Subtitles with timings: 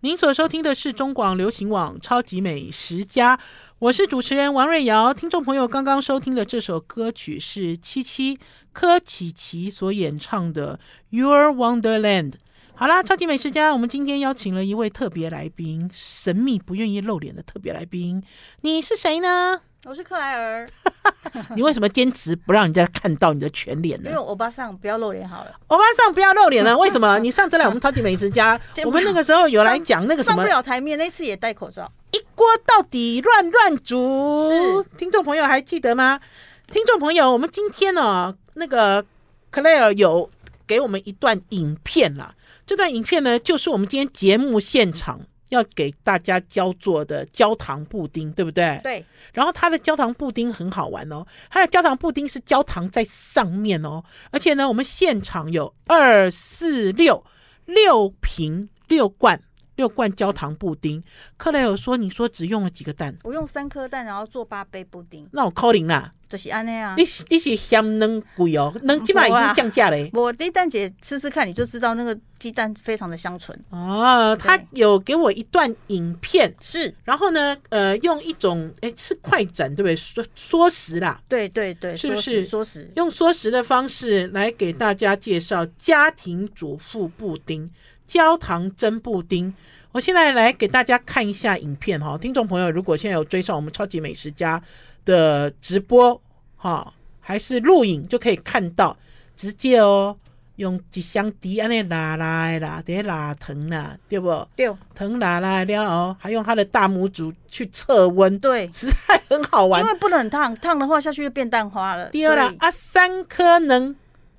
[0.00, 3.36] 您所收听的是中广流行网《超级美食家》，
[3.80, 5.12] 我是主持人王瑞瑶。
[5.12, 8.38] 听众朋友刚刚收听的这首歌曲是七七
[8.72, 10.76] 柯琪琪所演唱的
[11.10, 12.30] 《Your Wonderland》。
[12.76, 18.22] 好啦，超级美食家，我们今天邀请了一位特别来宾，神秘不愿意露脸的特别来宾，
[18.60, 19.62] 你是谁呢？
[19.84, 20.66] 我是克莱尔。
[21.54, 24.10] 你为什么坚持不让人家看到你的全脸呢？
[24.10, 25.52] 因为欧巴桑不要露脸好了。
[25.68, 27.18] 欧巴桑不要露脸了， 为什么？
[27.20, 34.84] 你上次来我们超级美食家， 我们那个时候有来讲那个什么，上不了台面，那次也戴口罩，一锅到底乱乱煮。
[34.96, 36.20] 听众朋友还记得吗？
[36.66, 39.04] 听众朋友，我们今天呢、哦，那个
[39.50, 40.28] 克莱尔有
[40.66, 42.34] 给我们一段影片啦。
[42.66, 45.20] 这段影片呢，就是我们今天节目现场
[45.50, 48.80] 要给大家教做的焦糖布丁，对不对？
[48.82, 49.04] 对。
[49.32, 57.24] 然后它的焦糖布丁很好玩哦，它的焦糖布丁是焦糖在上面哦，而且呢，我们现场有二四六
[57.64, 59.42] 六瓶六罐。
[59.78, 61.02] 六罐焦糖布丁，
[61.36, 63.16] 克莱尔说：“你说只用了几个蛋？
[63.22, 65.26] 我用三颗蛋，然后做八杯布丁。
[65.32, 66.96] 那我扣零啦，就是安尼啊。
[66.98, 70.10] 你你是嫌能贵哦，能起码已经降价嘞。
[70.12, 74.36] 我这蛋姐吃吃看，你就知道那个鸡蛋非常的香醇哦。
[74.36, 79.94] 他有给我一段影片，是，然后呢，呃，用一种哎是快斩对不对？
[79.94, 82.90] 缩缩食啦，对对对，是不是缩食？
[82.96, 87.70] 用缩食的方式来给大家介绍家庭主妇布丁。”
[88.08, 89.54] 焦糖蒸布丁，
[89.92, 92.16] 我现在来给大家看一下影片哈。
[92.16, 94.60] 听众朋友，如果现在有追上我们超级美食家
[95.04, 96.18] 的直播
[96.56, 98.96] 哈，还是录影，就可以看到
[99.36, 100.16] 直接哦，
[100.56, 104.48] 用一箱滴安尼拉拉拉，得拉疼啦，对不？
[104.56, 109.82] 对，疼拉拉了哦，还用他的大拇指去测温，对，实在很好玩。
[109.82, 112.08] 因为不能很烫，烫的话下去就变蛋花了。
[112.08, 113.94] 第二啦，啊，三颗能，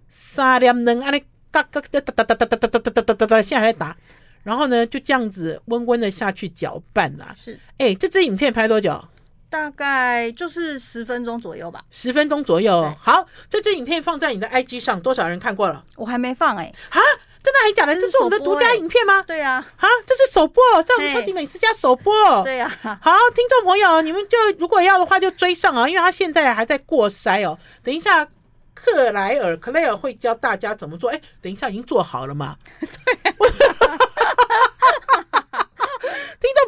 [0.08, 1.24] 三粒能安尼。
[1.52, 3.96] 嘎嘎哒哒哒哒哒哒哒哒哒哒哒，现在还在打，
[4.44, 7.34] 然后呢，就这样子温温的下去搅拌啦。
[7.36, 9.04] 是，哎，这支影片拍多久？
[9.50, 11.84] 大概就是十分钟左右吧。
[11.90, 12.94] 十分钟左右。
[13.02, 15.84] 好，这支影片放在你的 IG 上，多少人看过了？
[15.96, 16.72] 我还没放哎。
[16.90, 17.02] 啊，
[17.42, 17.96] 真的还假的？
[17.96, 19.24] 这是我们的独家影片吗？
[19.24, 19.54] 对呀。
[19.78, 22.44] 啊，这是首播，在我们超级美食家首播。
[22.44, 22.72] 对呀。
[23.02, 27.58] 好，听众朋友，你们就如果要的话，就追上啊，因为他现在还在过筛哦。
[27.84, 28.28] 等一下。
[28.84, 31.10] 克莱尔，克莱尔会教大家怎么做。
[31.10, 32.56] 哎，等一下，已经做好了吗？
[32.80, 32.90] 对。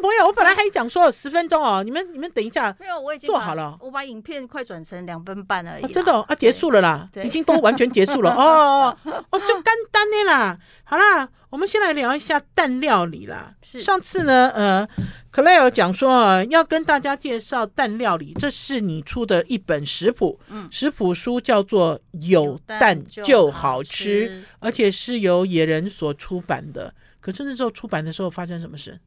[0.02, 3.78] 众朋友，我本来还讲说十分钟哦，你们你们等一下，没有，我已经做好了。
[3.80, 5.92] 我把影片快转成两分半而已。
[5.92, 8.32] 真的啊，结束了啦，已经都完全结束了。
[8.34, 10.58] 哦哦哦，就干单的啦。
[10.82, 13.54] 好啦，我们先来聊一下蛋料理啦。
[13.62, 14.88] 是上次呢，呃，
[15.30, 20.40] 克莱尔讲说啊，要跟大家介绍蛋料理，这是你出的一本食谱。
[20.48, 21.96] 嗯，食谱书叫做
[22.28, 26.92] 《有蛋就好吃》，而且是由野人所出版的。
[27.20, 28.98] 可是那时候出版的时候发生什么事？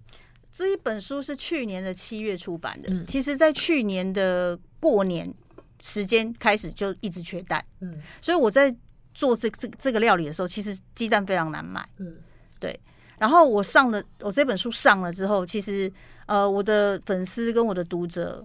[0.55, 2.87] 这一本书是去年的七月出版的。
[2.89, 5.29] 嗯，其实，在去年的过年
[5.81, 7.61] 时间开始就一直缺蛋。
[7.81, 8.73] 嗯，所以我在
[9.13, 11.85] 做这这这个料理的时候，其实鸡蛋非常难买。
[11.97, 12.15] 嗯，
[12.57, 12.79] 对。
[13.17, 15.91] 然后我上了我这本书上了之后，其实
[16.25, 18.41] 呃，我的粉丝跟我的读者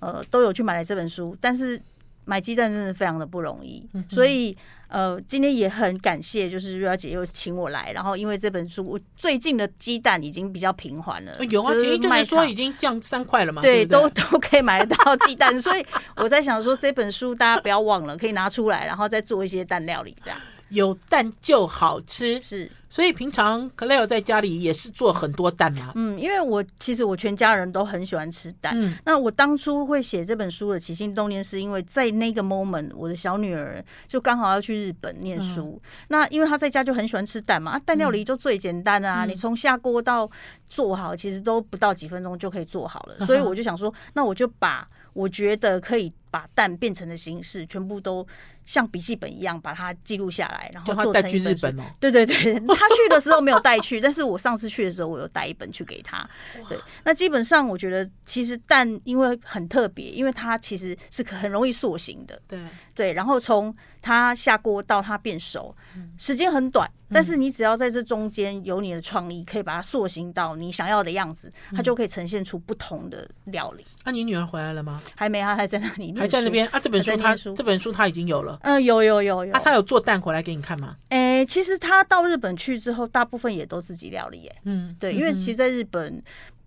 [0.00, 1.80] 呃都有去买了这本书，但是
[2.24, 4.56] 买鸡蛋真的非常的不容易，所以。
[4.92, 11.32] 呃，今天也很感谢，就是瑞瑶姐又请我来，然后因为这本书，我最近的鸡蛋已经比较平缓了。
[11.46, 20.38] 有啊，前一阵子说已经降三块了嘛，对，对对都 都可以买得到鸡蛋，所以我在想说，这本书大家不要忘了，可以拿出来，然后再做一些蛋料理，这样。
[20.72, 25.92] 有蛋就好吃，是，所以平常克莱尔在家里也是做很多蛋嘛。
[25.94, 28.72] 嗯，因为我其实我全家人都很喜欢吃蛋。
[28.74, 35.78] 嗯，那我当初会写这本书的起心动念，是因为在那个 moment，我的小女儿就刚好要去日本念书。
[35.82, 40.28] 嗯、那因为她在家就很喜欢吃蛋嘛，啊，蛋料理就最简单啊，嗯、你从下锅到
[40.66, 43.16] 做好，其实都不到几分钟就可以做好了。
[43.18, 48.26] 嗯、所以我就想说，那我就把我觉得可以把蛋变成的形式，全部都。
[48.64, 51.82] 像笔记本一样把它记录下来，然后做成一本哦。
[52.00, 52.34] 对对对，
[52.74, 56.28] 他去的时候没有带去，但是我上次去的时候，我有带一本去给他。
[56.68, 62.40] 对，那基本上我觉得，其实蛋因为很特别，因为它其实是很容易塑形的。
[62.46, 62.60] 对
[62.94, 65.74] 对，然后从它下锅到它变熟，
[66.18, 73.84] 时间很短，但是你只要在这中间有你的创意，可以把它塑形到你想要的样子，它就可以呈现出不同的料理。
[74.04, 75.00] 那你女儿回来了吗？
[75.14, 76.78] 还没，她还在那里，还在那边啊。
[76.78, 78.51] 这本书她这本书她已经有了。
[78.62, 79.52] 嗯，有有有有。
[79.52, 80.96] 啊，他有做蛋回来给你看吗？
[81.08, 84.46] 哎、欸，其实他到日本去之后，大部分也都自己料理。
[84.48, 86.22] 哎，嗯，对，因为其实在日本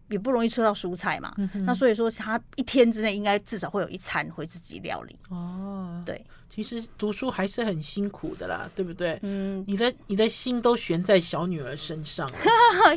[0.09, 1.33] 也不容易吃到蔬菜嘛。
[1.37, 5.15] 嗯、那所以说，他一天之内应该至少会有一餐会自己料理。
[5.29, 9.17] 哦，对，其实读书还是很辛苦的啦，对不对？
[9.23, 12.29] 嗯，你的你的心都悬在小女儿身上，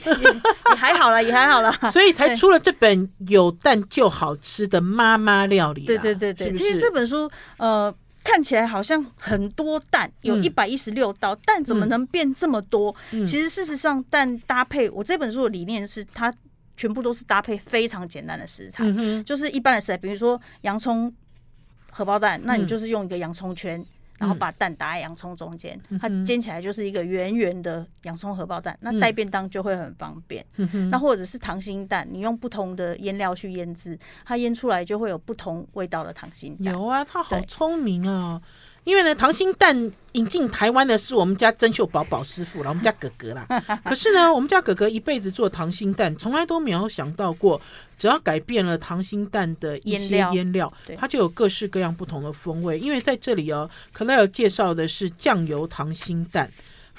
[0.04, 0.12] 也，
[0.70, 5.86] 也还好啦，也还好啦， 所以才出了这本有蛋就好吃的妈妈料理。
[5.86, 7.94] 对对对对，是是其实这本书呃。
[8.28, 12.94] 看起来好像很多蛋，有一百一十六道，嗯、蛋怎么能变这么多？
[13.12, 16.30] 嗯、其实事实上，蛋搭配我这本书的理念是，它
[16.76, 21.10] 全部都是搭配非常简单的食材，嗯、就是一般的食材，比如说洋葱
[21.90, 23.82] 荷包蛋，那你就是用一个洋葱圈。
[24.18, 28.76] 嗯然后把蛋打在洋葱中间，嗯、它煎起来就是一个圆圆的洋葱荷包蛋。
[28.82, 30.44] 嗯、那带便当就会很方便。
[30.56, 36.74] 嗯、那或者是溏心蛋，你用不同的腌料去腌制，它腌出来就会有不同味道的溏心蛋。
[36.74, 38.42] 有啊，他好聪明啊！
[38.88, 43.46] 因为呢，溏心蛋引进台湾的是我们家曾秀宝宝师傅啦，我们家哥哥啦。
[43.84, 47.60] 可是呢，我们家哥哥一辈子做溏心蛋，从来都没有想到过，
[47.98, 52.78] 只要改变了溏心蛋的一些腌料，它就有各式各样不同的风味。
[52.78, 56.50] 因为在这里哦，Claire 介绍的是酱油溏心蛋。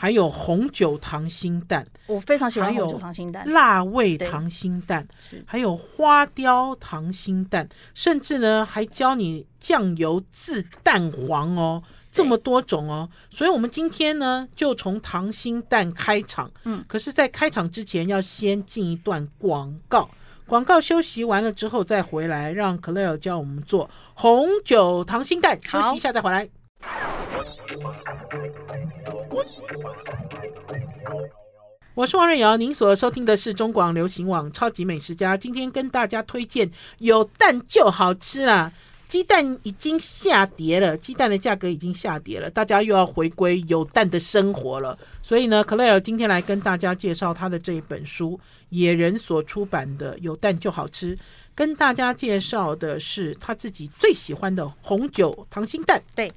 [0.01, 13.09] 还有红酒糖心蛋，我非常喜欢红酒溏心蛋，辣味糖心蛋，是还有花雕糖心蛋，甚至呢还教你酱油渍蛋黄哦，这么多种哦。
[13.29, 16.49] 所以，我们今天呢就从糖心蛋开场。
[16.63, 20.09] 嗯，可是，在开场之前要先进一段广告，
[20.47, 25.59] 广告休息完了之后再回来，让 Claire 教我们做红酒糖心蛋。
[25.61, 26.47] 休息一下再回来。
[31.95, 35.35] 我是王瑞瑶，您所收听的是中广流行网超级美食家。
[35.35, 38.71] 今天跟大家推荐有蛋就好吃啦。
[39.07, 44.97] 鸡蛋已经下跌了，鸡蛋的价格已经下跌了，大家又要回归有蛋的生活了。
[45.21, 48.39] 所以呢，Claire 今天来跟大家介绍他的这一本书，
[48.69, 51.17] 野人所出版的《有蛋就好吃》，
[51.55, 56.01] 跟大家介绍的是他自己最喜欢的红酒溏心蛋。
[56.15, 56.31] 对。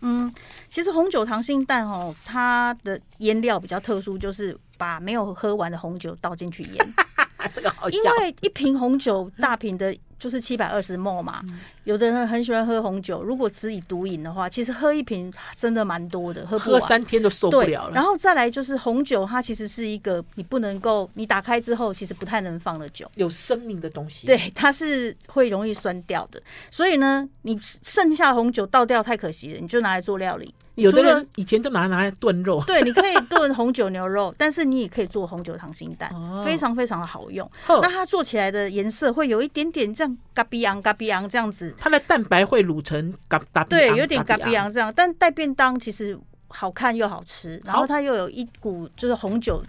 [0.00, 0.32] 嗯，
[0.70, 6.94] 其实红酒糖心蛋哦，它的腌料比较特殊，就是把没有喝完的红酒倒进去腌。
[7.54, 7.96] 这个好笑。
[7.96, 9.96] 因为一瓶红酒大瓶的。
[10.18, 11.42] 就是七百二十 ml 嘛，
[11.84, 13.22] 有的人很喜欢喝红酒。
[13.22, 17.94] 如果只以独饮的话，其实喝一瓶真的蛮多的，喝不完，喝三天都受不了了。
[17.94, 24.26] 然后再来就是红酒，它其实是一个你不能够，你打开之后其实不太能放的酒，有生命的东西。
[24.26, 26.40] 对，它是会容易酸掉的。
[26.70, 30.54] 所以呢，你剩下红酒倒掉太可惜了，你就拿来做料理。
[30.76, 37.50] 有的人以前都拿拿来炖肉， 对，你可以炖红酒牛肉， 但是你也可以做红酒溏心蛋，哦、非常非常的好用。
[37.66, 46.18] 那它做起来的颜色会有一点点这样咖比昂嘎比昂这样子，它的蛋白会卤成咖咖比对，有点嘎比昂这样，但带便当其实
[46.48, 49.62] 好看又好吃，然后它又有一股就是红酒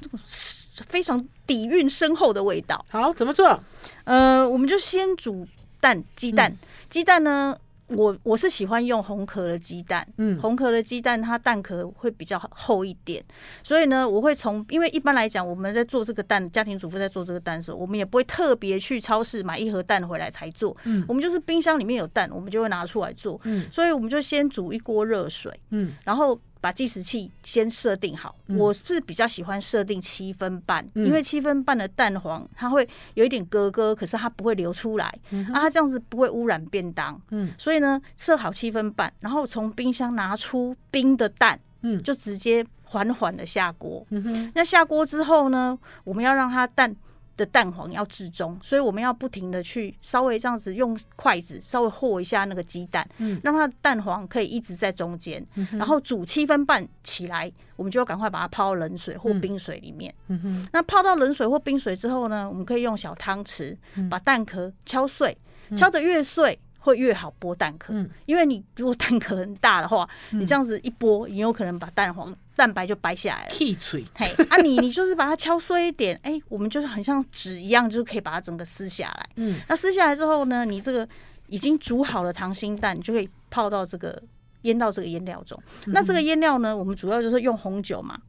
[0.88, 2.86] 非常底蕴深厚的味道。
[2.90, 3.60] 好，怎么做？
[4.04, 5.48] 呃，我们就先煮
[5.80, 6.56] 蛋，鸡蛋，
[6.90, 7.58] 鸡、嗯、蛋呢？
[7.88, 13.24] 我我是喜欢用红壳的鸡蛋，嗯，红壳的鸡蛋它蛋壳会比较厚一点，
[13.64, 26.40] 所以呢，我会从因为一般来讲，我们在做这个蛋，家庭主妇在做这个蛋的时候，我们也不会特别去超市买一盒蛋回来才做，嗯，我们就是冰箱里面有蛋，我们就会拿出来做，嗯，所以我们就先煮一锅热水，嗯，然后。
[26.60, 35.06] 把计时器先设定好，嗯、我是比较喜欢设定七分半，嗯、因为七分半的蛋黄它会有一点咯咯，可是它不会流出来，
[35.54, 37.20] 啊，它这样子不会污染便当。
[37.32, 44.06] 嗯，所以呢，设好七分半，然后从冰箱拿出冰的蛋，嗯，就直接缓缓的下锅。
[44.54, 46.96] 那下锅之后呢，我们要让它蛋。
[47.38, 60.14] 的蛋黄要至中，所以我们要不停的去稍微这样子用筷子稍微和一下那个鸡蛋，嗯，让它的蛋黄可以一直在中间，嗯、然后煮七分半起来，我们就要赶快把它泡到冷水或冰水里面。
[60.28, 63.78] 嗯哼，那泡到冷水或冰水之后呢，我们可以用小汤匙
[64.10, 65.38] 把蛋壳敲碎，
[65.70, 72.36] 嗯、敲得越碎会越好剥蛋壳，嗯、因为你如果蛋壳很大的话，嗯、你这样子一剥，你有可能把蛋黄。
[72.58, 74.04] 蛋白就掰下来了，剔脆。
[74.16, 79.30] 嘿，啊你，你你就是把它敲碎一点，哎、欸，我们就是很像纸一样，就可以把它整个撕下来。
[79.36, 81.08] 嗯，那撕下来之后呢，你这个
[81.48, 84.22] 已经煮好的溏心蛋，你就可以泡到这个
[84.64, 85.62] 腌到这个腌料中。
[85.86, 88.20] 嗯、那这个腌料呢，我们主要就是用红酒嘛，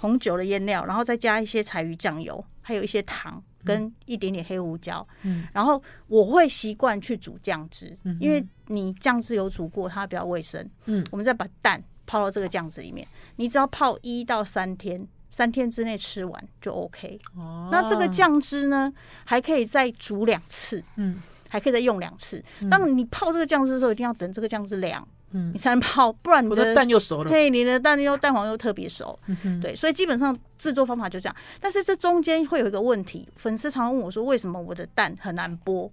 [0.00, 5.04] 红酒的腌料，然后再加一些柴鱼酱油，还有一些糖跟一点点黑胡椒。
[5.22, 10.64] 嗯，然后我会习惯去煮酱汁，嗯、因为你酱汁有煮过，它比较卫生。
[10.84, 11.82] 嗯，我们再把蛋。
[12.06, 13.06] 泡到这个酱汁里面，
[13.36, 17.18] 你只要泡一到三天，三天之内吃完就 OK。
[17.36, 18.92] 哦，那这个酱汁呢，
[19.24, 22.42] 还可以再煮两次，嗯，还可以再用两次。
[22.70, 27.30] 当你泡这个酱汁的时候，一定要等这个酱汁凉，嗯，你才能泡，不然你的蛋又熟了。
[27.30, 29.18] 嘿，你的蛋又蛋黄又特别熟。
[29.26, 31.36] 嗯哼，对，所以基本上制作方法就这样。
[31.60, 35.90] 但是这中间会有一个问题，粉丝常问我说，为什么我的蛋很难剥？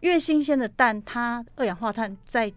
[0.00, 2.52] 越新鲜的蛋，它二氧化碳在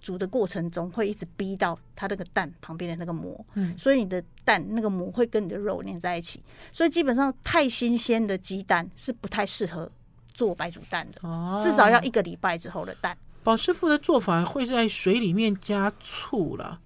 [0.00, 9.90] 煮的过程中会一直逼到它那个蛋旁边的那个膜，嗯，所以你的蛋那个膜会跟你的肉粘在一起，所以基本上太新鲜的鸡蛋是不太适合
[10.32, 13.16] 做白煮蛋的，哦，至少要一个礼拜之后的蛋。
[13.42, 16.80] 宝师傅的做法会在水里面加醋了，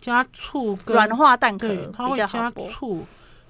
[0.00, 3.04] 加醋软化蛋壳，他会加醋，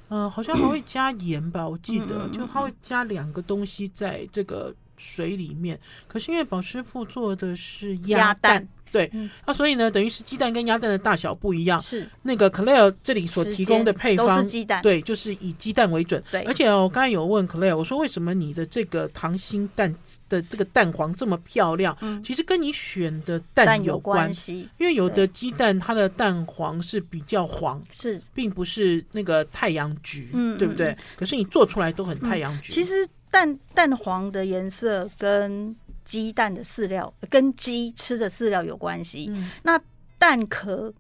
[0.09, 5.79] 嗯、呃，好像还会加盐吧，我记得，就它会加两个东西在这个水里面。
[6.09, 8.67] 可是因为宝师傅做的是鸭蛋。
[8.91, 11.81] 对，那、嗯啊、所以呢，等于是鸡蛋跟鸭蛋的大小不一样。
[11.83, 16.23] 是那个 Claire 这里所提供的配方都是鸡蛋，对，就是以鸡蛋为准。
[16.31, 19.95] 对，而且我刚才有问 Claire，我说为什么你的这个溏心蛋
[20.29, 21.97] 的这个蛋黄这么漂亮？
[22.01, 30.97] 嗯，其实跟你选的蛋有关系，因为有的鸡蛋它的蛋黄是比较黄，是，并不是那个太阳橘，嗯，对不对？
[31.17, 32.73] 可是你做出来都很太阳橘。
[32.73, 35.75] 其实蛋蛋黄的颜色跟
[36.07, 39.31] 鸡蛋的饲料跟鸡吃的饲料有关系。
[39.31, 39.79] 嗯、那
[40.17, 40.91] 蛋壳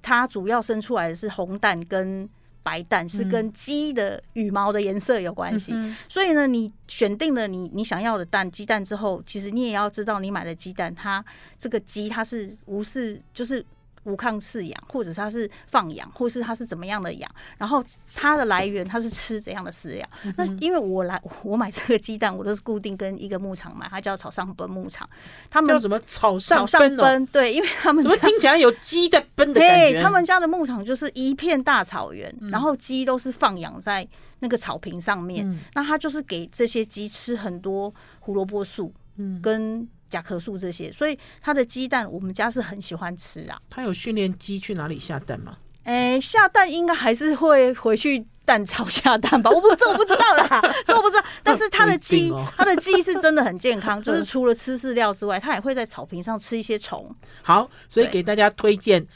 [0.00, 2.28] 它主要生出来的是红蛋跟
[2.62, 5.72] 白蛋，是跟鸡的羽毛的颜色有关系。
[5.74, 11.24] 嗯、所以呢，你选定了你你想要的蛋鸡蛋之后，其实你也要知道你买的鸡蛋，它
[11.58, 13.64] 这个鸡它是无视，就是。
[14.04, 17.82] 无抗饲养，或者它是放养，或是它是怎么样的养，然后
[18.14, 20.08] 它的来源它是吃怎样的饲料？
[20.24, 25.08] 嗯、那因为我来我买这个鸡蛋，我都是固定跟一个牧场买，它叫草上奔牧场。
[25.50, 27.28] 他们叫什么草上奔、哦？
[27.32, 30.02] 对，因为他们怎么听起来有鸡在奔的感觉？
[30.02, 34.06] 他们家的牧场就是一片大草原，嗯、然后鸡都是放养在
[34.40, 35.48] 那个草坪上面。
[35.48, 39.88] 嗯、那它就是给这些鸡吃很多胡萝卜素，嗯，跟。
[40.10, 43.58] 甲壳素这些，所以它的鸡蛋我们家是很喜欢吃啊。
[43.68, 45.56] 他有训练鸡去哪里下蛋吗？
[45.84, 49.50] 哎、欸，下蛋应该还是会回去蛋巢下蛋吧？
[49.50, 51.24] 我不，这我不知道啦，这我不知道。
[51.42, 57.14] 但是它的鸡，它的鸡是真的很健康，就是除了吃饲料之外，它也会在草坪上吃一些虫。
[57.42, 59.06] 好，所以给大家推荐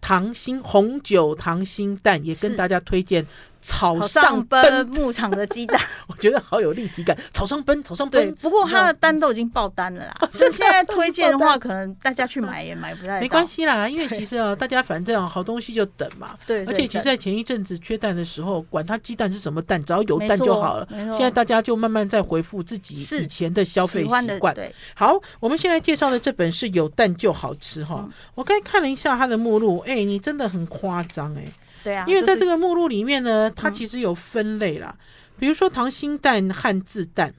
[0.00, 3.24] 糖心红酒糖心蛋，也跟大家推荐。
[3.66, 7.18] 草上奔牧场的鸡蛋， 我觉得好有立体感。
[7.32, 8.32] 草上奔，草上奔。
[8.36, 10.14] 不过它的单都已经爆单了啦。
[10.34, 13.20] 就现在推荐的话， 可能大家去买也买不太。
[13.20, 16.38] 没关系啦，因为其实啊，大家反正好东西就等嘛。
[16.46, 16.64] 对。
[16.64, 20.86] 而且其实，在前一阵子缺蛋的时候，管它鸡蛋是什么蛋，只要有蛋就好了。
[21.12, 24.54] 现在大家就慢慢在回复自己以前的消费习惯。
[24.54, 24.72] 对。
[24.94, 28.08] 好，我们现在介绍的这本是有蛋就好吃哈。
[28.36, 31.44] 我刚才看了一下它的目录，哎，你真的很夸张哎。
[31.86, 35.04] 对啊，因为在这个目录里面呢，就是、它其实有分类啦，嗯、
[35.38, 37.32] 比如说溏心蛋和自蛋，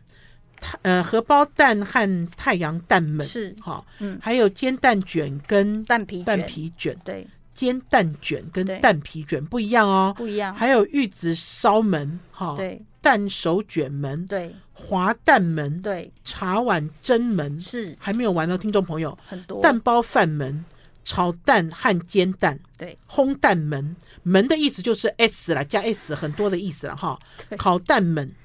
[0.83, 20.63] 呃，荷包蛋和太阳蛋们是哈，嗯，还有煎蛋卷跟蛋皮蛋皮卷，对，煎蛋卷跟蛋皮卷不一样哦，不一样，还有玉子烧门哈，对，蛋手卷门对，滑蛋门对，茶碗蒸门是还没有玩的听众朋友很多蛋包饭门。
[21.07, 23.95] 炒蛋和煎蛋，对，烘蛋门。
[24.23, 27.17] 门的意思就是 S 了，加 S 很多的意思了哈。
[27.57, 28.35] 烤蛋门、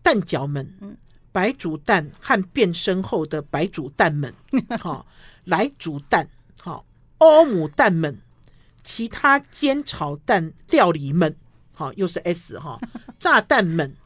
[0.00, 0.96] 蛋饺门，嗯，
[1.32, 4.32] 白煮蛋和变身后的白煮蛋门，
[4.78, 5.04] 好，
[5.42, 6.28] 来煮蛋，
[6.60, 6.86] 好，
[7.18, 8.16] 欧姆蛋门，
[8.84, 11.34] 其他煎炒蛋料理们，
[11.74, 12.78] 好，又是 S 哈，
[13.18, 13.96] 炸弹门，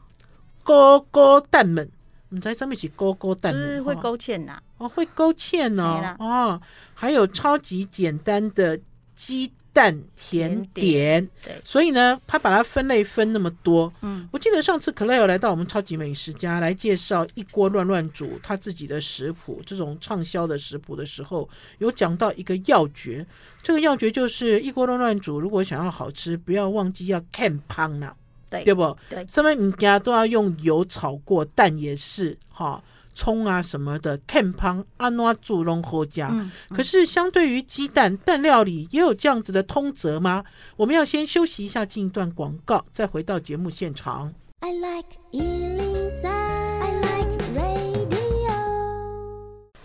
[0.63, 1.91] 锅锅蛋门。
[2.29, 4.59] 你在上面写勾勾蛋，是会勾芡呐？
[4.77, 6.15] 哦，会勾芡哦。
[6.19, 6.61] 哦，
[6.93, 8.79] 还有超级简单的
[9.15, 11.25] 鸡蛋甜点。
[11.41, 13.91] 对，所以呢，他把它分类分那么多。
[14.01, 23.25] 嗯，我记得上次 Claire 来到我们超级美食家来介绍一锅乱乱煮他自己的食谱，这种畅销的食谱的时候，有讲到一个要诀。
[23.63, 28.15] 这个要诀就是一锅乱乱煮，如果想要好吃，不要忘记要看胖了。
[28.49, 28.97] 对，对不？
[29.09, 32.81] 对，什么物件都要用油炒过，蛋也是哈，
[33.13, 36.21] 葱啊什么的，看旁安怎煮拢好吃。
[36.21, 40.43] 嗯嗯、可是相对于鸡蛋，蛋料理也有这样子的通则吗？
[40.75, 44.33] 我们要先休息一下，进一段广告，再回到节目现场。
[44.61, 45.17] I like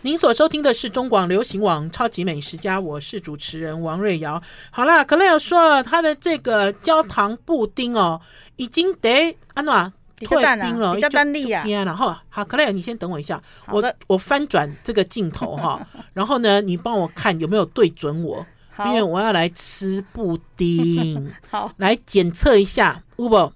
[0.05, 4.43] 您所收听的是中广流行网《超级美食家》，我是主持人王瑞瑶。
[4.73, 8.21] 好啦，Claire 说他的这个焦糖布丁哦，
[8.57, 11.65] 已经得安娜退冰了，比较单粒啊。
[11.65, 18.45] 然后好，Claire 你先等我一下，我的我翻转这个镜头哈，然后呢，你帮我看有没有对准我，
[18.87, 21.33] 因为我要来吃布丁。
[21.49, 23.53] 好，来检测一下，Uber。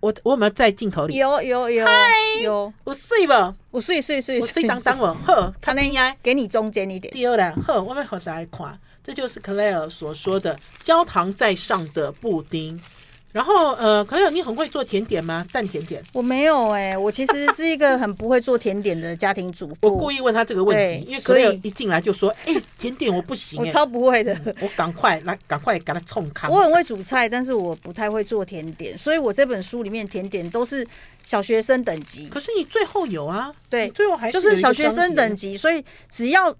[0.00, 1.16] 我我有没有在镜头里？
[1.16, 1.86] 有有有，
[2.42, 7.12] 有我睡吧，我睡睡睡，我睡当当我呵，他那应该给你中间一点。
[7.12, 12.80] 第二呢，呵，我们好大家看，这就是 Claire 所说的焦糖在上的布丁。
[13.30, 15.44] 然后，呃，可有你很会做甜点吗？
[15.52, 16.02] 蛋甜点？
[16.14, 19.74] 我没有哎、欸，我其实是一个很不会做甜点的家庭主妇。
[19.82, 26.48] 我故意问他这个问题，因为可以一进来就说：“哎、欸，甜点我不行、欸。”我超不会的，嗯、我赶快来，赶快给他冲开。
[26.48, 30.84] 我很会煮菜，但是我不太会做甜点，所以我这本书里面甜点都是
[31.24, 32.28] 小学生等级。
[32.28, 33.52] 可是你最后有啊？
[33.68, 36.56] 对，最后还是就是小学生等级，所以只要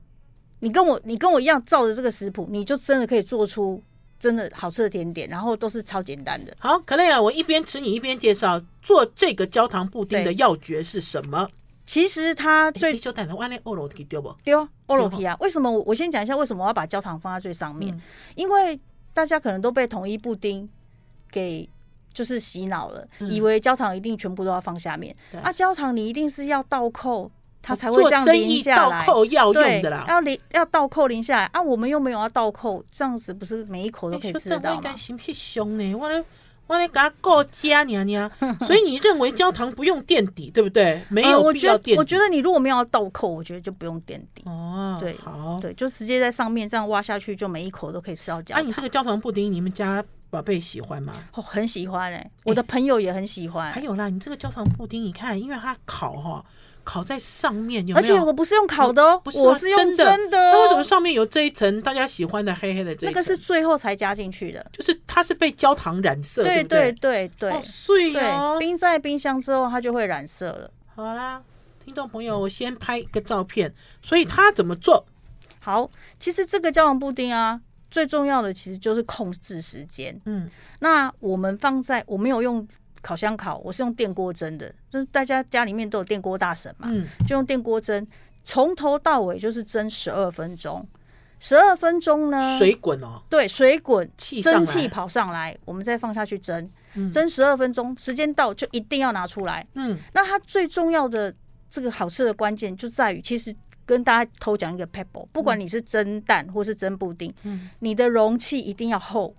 [0.61, 3.83] 你跟我，你跟我一样照着这个食谱，你就真的可以做出。
[4.19, 6.55] 真的好吃的甜点，然后都是超简单的。
[6.59, 11.49] 好，可乐啊，我一边吃你一边介绍做这个焦糖布丁的要诀是什么？
[11.87, 13.13] 其实它最丢
[14.21, 15.37] 不丢欧罗皮啊？
[15.41, 17.95] 为什么我我先讲一下为什么我要把焦糖放在最上面？
[17.95, 18.01] 嗯、
[18.35, 18.79] 因为
[19.15, 20.69] 大家可能都被统一布丁
[21.31, 21.67] 给
[22.13, 25.17] 就是洗脑了，嗯、以为焦糖一定全部都要放下面。
[25.43, 27.31] 啊，焦糖你一定是要倒扣。
[27.69, 31.61] 它才会这样淋下来，要用的啦，要零要倒扣零下来啊！
[31.61, 34.95] 我们又没有要倒扣，这样子不是每一口都可以吃得到吗？
[36.01, 36.25] 我来
[36.67, 38.31] 我来给他过加娘娘，
[38.67, 41.03] 所以你认为焦糖不用垫底，对不对？
[41.11, 41.99] 没有必要垫底。
[42.01, 44.43] 我觉得你如果没有要倒扣，我觉得就不用垫底。
[44.47, 48.65] 哦，对，好，对，就直接在上面这样挖下去，就每一口都可以吃到焦糖。
[48.65, 51.13] 啊，你这个焦糖布丁，你们家宝贝喜欢吗？
[51.35, 53.71] 哦，很喜欢哎，我的朋友也很喜欢。
[53.71, 56.43] 还有啦，你这个焦糖布丁，你看，因为它烤哈。
[56.89, 58.03] 烤在上面有没有？
[58.03, 60.39] 而且我不是用烤的哦，不是，我是用真的。
[60.39, 63.11] 那为什么上面有这一层大家喜欢的黑黑的这一？
[63.11, 68.57] 那个是最后才加进去的，就是它是被焦糖染色，对对对对，好碎哦。
[68.59, 70.71] 冰在冰箱之后，它就会染色了。
[70.95, 71.43] 好啦，
[71.85, 73.71] 听众朋友，我先拍一个照片。
[74.01, 75.05] 所以它怎么做？
[75.61, 80.19] 好，其实这个焦糖布丁啊，最重要的其实就是控制时间。
[80.25, 82.67] 嗯，那我们放在我没有用。
[83.03, 88.07] 烤箱烤，我是用电锅蒸的，就是大家家里面都有电锅大神嘛，嗯、就用电锅蒸，
[88.45, 90.87] 从头到尾就是蒸十二分钟。
[91.41, 99.65] 十二分钟呢，水滚哦，对，水滚，气蒸汽跑上来，我们再放下去蒸，嗯、蒸十二分钟，时间到就一定要拿出来。
[99.75, 101.33] 嗯，那它最重要的
[101.71, 103.55] 这个好吃的关键就在于，其实
[103.87, 109.33] 跟大家偷讲一个 pebble，，不管你是蒸蛋或是蒸布丁，嗯、你的容器一定要厚。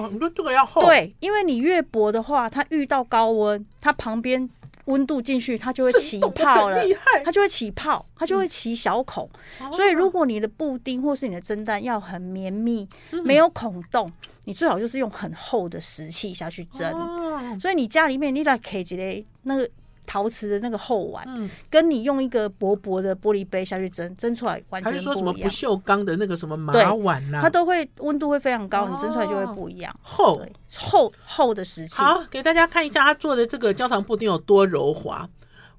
[0.00, 0.80] 哦，你说这个要厚？
[0.82, 4.48] 对，因为你越薄的话，它遇到高温，它旁边
[4.86, 6.80] 温度进去，它就会起泡了，
[7.24, 9.28] 它就会起泡，它就会起小孔。
[9.60, 14.10] 嗯、所以，如果你的布丁或是你的蒸蛋要很绵密，嗯、没有孔洞，
[14.44, 16.90] 你最好就是用很厚的石器下去蒸。
[16.92, 19.68] 哦、所以，你家里面你来 K 几类那个。
[20.06, 24.98] 陶瓷的那个厚碗，嗯，跟你用一个薄薄的玻璃杯下去蒸，蒸出来完全不一样。
[24.98, 27.40] 还是说什么不锈钢的那个什么马碗呐？
[27.42, 29.94] 它都会温度会非常高，你蒸出来就会不一样。
[30.02, 31.94] 厚厚厚的石器。
[31.96, 35.28] 好，给大家看一下他做的这个焦糖布丁有多柔滑。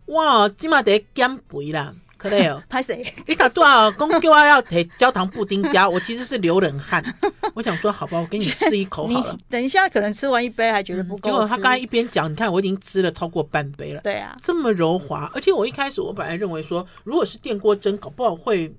[0.06, 1.94] 哇，起码得减肥啦。
[2.22, 3.04] 可累哦， 拍谁？
[3.26, 4.38] 你打多少公叫我？
[4.46, 7.04] 要提焦糖布丁加，我其实是流冷汗。
[7.56, 9.38] 我想说，好吧，我给你试一口好了。
[9.50, 11.30] 等一下，可能吃完一杯还觉得不够。
[11.30, 14.02] 结果他刚才一边讲，你看我已经吃了超过半杯了。
[14.02, 18.72] 对啊，这么柔滑，而且我一开始我本来认为说，如果是电锅蒸，搞不好会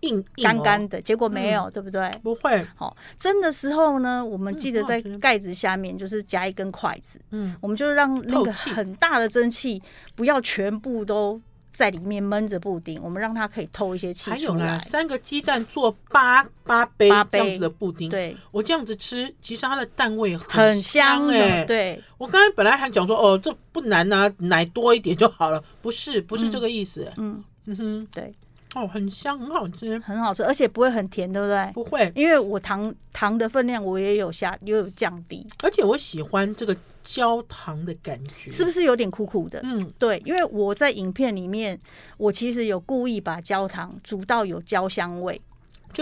[0.00, 2.10] 硬干干的，结果没有，对不对？
[2.22, 2.66] 不会。
[2.74, 9.80] 好，蒸的时候呢，我们记得在盖子下面就是夹一根筷子，嗯，我们就让那个很大的蒸汽
[10.16, 11.40] 不要全部都。
[11.78, 14.36] 在里面闷着布丁，我们让它可以透一些气出来。
[14.36, 18.10] 还有呢，三个鸡蛋做八八杯这样子的布丁。
[18.10, 21.64] 对，我这样子吃，其实它的蛋味很香哎。
[21.64, 25.62] 对，我刚才本来还讲说，哦，这不难啊，奶多一点就好了。
[25.80, 27.08] 不是，不是这个意思。
[27.16, 28.34] 嗯嗯哼，对，
[28.74, 31.70] 哦，很香，很好吃，很好吃，而且不会很甜，对不对？
[31.74, 36.76] 不会，因为我糖糖的分量我也有下，也有降低，而且我喜欢这个。
[37.10, 39.60] 焦糖的感觉是不是有点苦苦的？
[39.62, 41.78] 嗯，对，因为我在影片里面，
[42.18, 45.40] 我其实有故意把焦糖煮到有焦香味，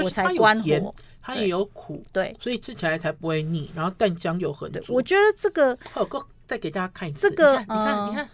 [0.03, 0.93] 我才关火。
[1.23, 3.71] 它也有苦，对，所以吃起来才不会腻。
[3.75, 4.95] 然后蛋浆又很足。
[4.95, 6.07] 我觉得这个，好，
[6.47, 7.29] 再给大家看一次。
[7.29, 8.29] 这个，你看，你看。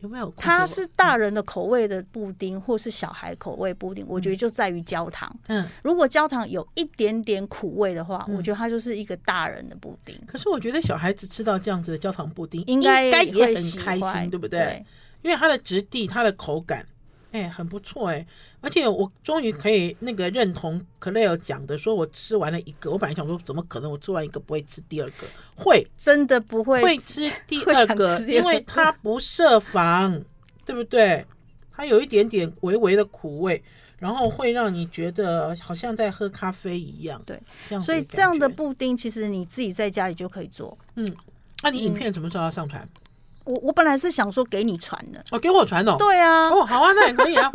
[0.00, 0.32] 有没有？
[0.36, 5.34] 它是大人的口味的布丁，或是小孩口味布丁，我觉得就在于焦糖。
[5.48, 10.14] 嗯，如果焦糖有一点点苦味的话，我觉得它就是一个大人的布丁。
[10.26, 14.84] 可是我觉得小孩子吃到这样子的焦糖布丁，应该也很开心，对不对？
[15.22, 16.86] 因为它的质地，它的口感。
[17.32, 18.26] 哎、欸，很不错哎、欸，
[18.60, 25.26] 而且我终于可以那个认同 Claire 讲的，说我吃完了一个，我本来想说怎么可能我吃完一个不会吃第二个？
[25.56, 30.22] 会，真的不会会吃第二个，因为它不设防，
[30.64, 31.26] 对不对？
[31.72, 33.62] 它有一点点微微的苦味，
[33.98, 37.20] 然后会让你觉得好像在喝咖啡一样。
[37.26, 40.78] 对，这样所以这样的布丁其实你自己在家里就可以做。
[40.94, 41.04] 嗯，
[41.62, 42.82] 那、啊、你影片什么时候要上传？
[42.82, 43.02] 嗯
[43.46, 47.50] 我我本来是想说给你传的哦，给我传哦，对啊，哦好啊，那也可以啊，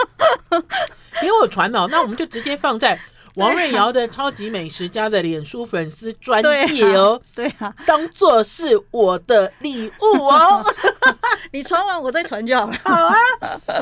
[1.21, 2.99] 给我传哦，那我们就直接放在
[3.35, 10.63] 王瑞瑶的超级美食家的脸书粉丝专页哦，对啊，当做是我的礼物哦。
[11.51, 12.73] 你传完我再传就好了。
[12.83, 13.15] 好啊，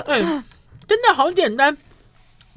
[0.06, 0.22] 对，
[0.88, 1.76] 真的好简单。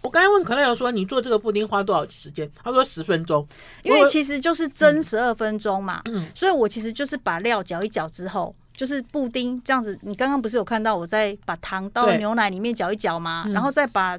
[0.03, 3.47] 我刚才问可乐瑶说：“你做这个布丁花多少时间？”他说：“十分钟。”
[3.85, 6.03] 因为其实就是蒸十二分钟嘛。
[6.07, 9.98] 嗯，所以我其实就是把料搅一搅之后，就是布丁这样子。
[10.02, 13.46] 你刚刚不是有看到我在把糖倒牛奶里面搅一搅吗？
[13.52, 14.18] 然后再把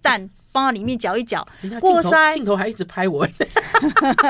[0.00, 0.28] 蛋。
[0.52, 1.48] 放到里面搅一搅，
[1.80, 3.26] 过筛镜头还一直拍我。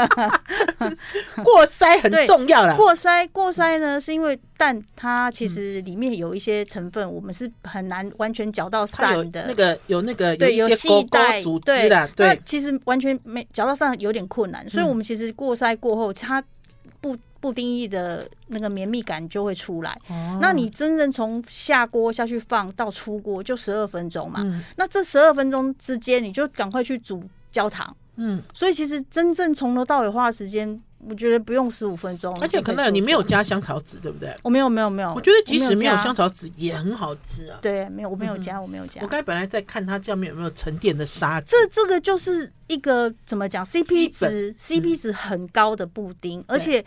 [1.42, 2.76] 过筛很重要了。
[2.76, 9.46] 过筛过筛呢，是因为蛋它其实里面有一些成分，我们是很难完全搅到散的。
[9.48, 16.40] 那个有那个对有细带组织的，对，其实完全没搅到散有点困难，所以我们其实过筛过后，它
[17.00, 17.18] 不。
[17.42, 19.90] 布丁液的那个绵密感就会出来。
[20.09, 24.42] 哦、那你真正从下锅下去放到出锅就十二分钟嘛。
[24.44, 27.94] 嗯、那这十二分钟之间，你就赶快去煮焦糖。
[28.14, 32.33] 嗯，所以其实真正从头到尾花的时间，我觉得不用十五分钟。
[32.40, 34.37] 而且可能你没有加香草籽，对不对？
[34.42, 35.12] 我没有，没有，没有。
[35.14, 37.59] 我觉得即使没有香草籽也很好吃啊。
[37.61, 39.00] 对，没有，我没有加，我没有加。
[39.00, 41.46] 我刚才本来在看它上面有没有沉淀的沙子。
[41.48, 46.85] 这这个就是一个怎么讲？CP 值 CP 值很高的布丁，而且。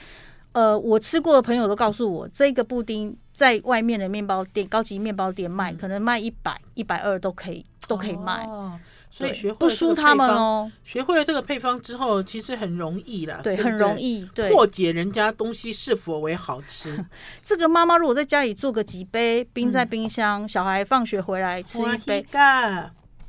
[0.56, 8.46] 呃，我吃过的朋友都告诉我，这个布丁在外面的面包店、高级面包店卖，嗯、可能卖一百、一百二都可以，都可以卖。
[8.46, 8.80] 哦，
[9.12, 10.72] 所以学会不输他们哦。
[10.86, 17.04] 学会了这个配方之后，其实很容易啦，对，对对很容易对破解人家东西是否为好吃。
[17.44, 22.26] 这个妈妈如果在家里做个几杯，冰在冰箱，嗯、小孩放学回来吃一杯。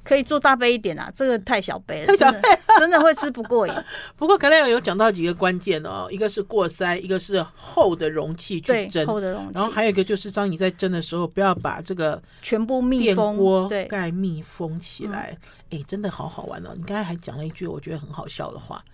[0.07, 2.41] 可以做大杯一点啊，这个太小杯了，太小杯
[2.79, 3.75] 真的会吃不过瘾。
[4.15, 9.53] 不过刚才有讲到几个关键哦，一个是过筛，一个是厚的容器去蒸，厚的容器。
[9.55, 15.37] 然后还有一个就是，当你在蒸的时候，不要把这个全部密封，电锅盖密封起来。
[15.71, 16.71] 哎，真的好好玩哦！
[16.77, 18.85] 你刚才还讲了一句我觉得很好笑的话，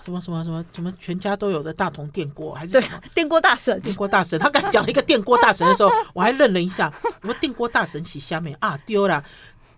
[0.00, 3.80] 什么什么什么什么，全家都有的大同电锅还是什么电锅大神？
[3.80, 6.92] 电锅大神，他刚才讲了一个电锅大神的时候， 我还愣了一下。
[7.22, 9.24] 我说电锅大神洗下面啊丢了。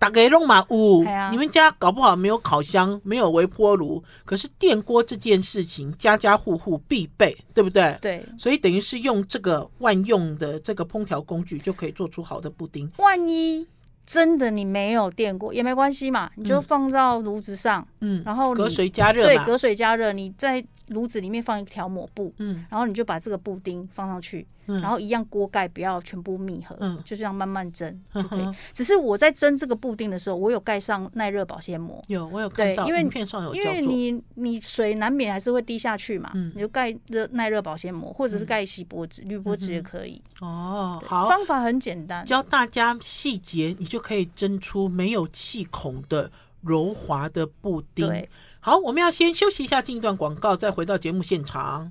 [0.03, 7.97] 大概弄嘛呜，啊、你们家搞不好没有烤箱，没有微波炉，可是电锅这件事情家家户户必备，对不对？
[8.03, 12.91] 对，所以等于是用这个万用的这个烹调工具，就可以做出好的布丁。
[12.99, 13.65] 万一
[14.05, 24.45] 真的你没有电锅也没关系嘛，你就放到炉子上，嗯，然后隔水加热，对，隔水加热，你在炉子里面放一条抹布，嗯，然后你就把这个布丁放上去。
[24.66, 28.48] 然后一样锅盖不要全部密合，嗯，就这样慢慢蒸就可以。
[28.72, 32.03] 只是我在蒸这个布丁的时候，我有盖上耐热保鲜膜。
[32.09, 40.22] 有，我有看到，因为片上有，因为你你水难免还是会滴下去嘛，你就盖热耐热保鲜膜，或者是盖锡箔纸、铝箔纸也可以。
[40.40, 48.27] 哦，好，方法很简单，教大家细节，你就可以蒸出没有气孔的柔滑的布丁。
[48.61, 51.90] 好，我们要先休息一下，进一段广告，再回到节目现场。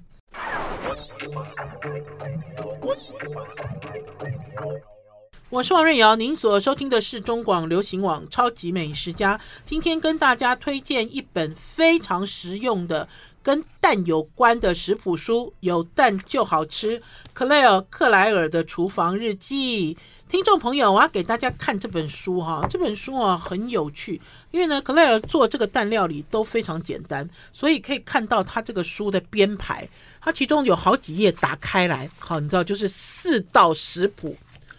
[5.50, 9.38] 我是王瑞瑶，您所收听的是中广流行网《超级美食家》。
[9.66, 13.08] 今天跟大家推荐一本非常实用的
[13.44, 17.02] 跟蛋有关的食谱书，有蛋就好吃。
[17.34, 19.98] 克莱尔克莱尔的厨房日记。
[20.28, 29.86] 听众朋友，我要给大家看这本书哈，这本书啊很有趣，因为呢，克莱尔做这个蛋料理都非常简单，所以可以看到他这个书的编排，
[30.22, 34.34] 它其中有好几页打开来，好，你知道就是四道食谱，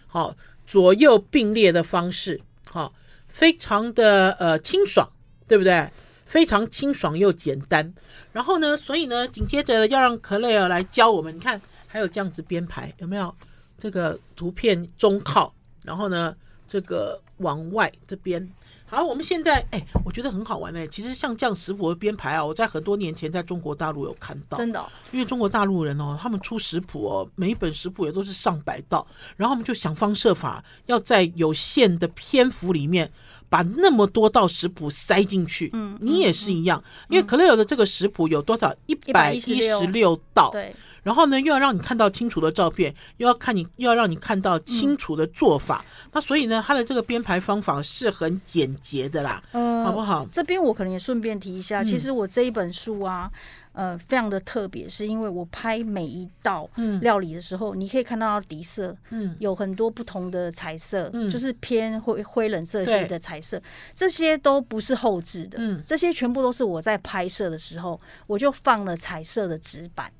[0.07, 2.91] 好，左右并列的方式，好，
[3.27, 5.07] 非常的呃清爽，
[5.47, 5.87] 对不对？
[6.33, 7.93] 非常清爽又简单。
[8.31, 13.31] 然后呢，所以呢，紧接着要让克莱尔来教我们，你看还有这样子编排，有没有？
[13.77, 16.35] 这个图片中靠，然后呢，
[16.67, 18.49] 这个往外这边。
[18.85, 20.87] 好，我们现在哎，我觉得很好玩哎。
[20.87, 24.83] 其实像这样食谱的编排啊，我在很多年前在中国大陆有看到，真的。
[25.11, 29.05] 因为中国大陆人哦，他们出食谱哦，每一本食谱也都是上百道，
[29.37, 33.11] 然后我们就想方设法要在有限的篇幅里面
[33.53, 35.69] 把那么多道食谱塞进去。
[35.73, 38.73] 嗯，你也是一样，嗯、因为可乐有的这个食谱有多少？
[38.87, 40.49] 一百一十六道。
[40.49, 40.75] 对。
[41.03, 45.85] 然后呢，又要让你看到清楚的照片，又要看你，又要让你看到清楚的做法。
[45.85, 50.25] 嗯、那所以呢，它的这个编排方法是很简洁的啦，嗯、好不好？
[50.31, 53.29] 这边我可能也顺便提一下，嗯、其实我这一本书啊，
[53.73, 56.69] 呃，非常的特别，是因为我拍每一道
[57.01, 63.61] 料理的时候，嗯、你可以看到底色，嗯，有很多不同的彩色，嗯，就是偏灰灰冷色系的彩色，
[63.93, 70.11] 这些都不是后置的，嗯，这些全部都是我在拍摄的时候，我就放了彩色的纸板。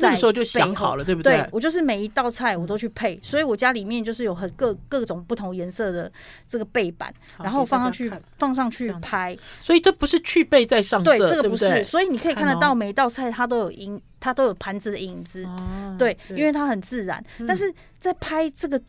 [0.00, 1.36] 那个时候就想好了，对不对？
[1.36, 6.10] 对，我就是每一道菜我都去配，所以我家里面就是有很各各种不同颜色的
[6.46, 9.36] 这个背板，然后放上去放上去拍。
[9.60, 11.82] 所以这不是去背在上色，对，这个不是。
[11.84, 15.48] 所以你可以看得到每一道菜它都有影，它都有盘子的影子，
[15.98, 17.24] 对，因为它很自然。
[17.46, 18.80] 但是在拍这个。